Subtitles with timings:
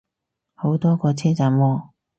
[0.55, 1.83] 好多個車站喎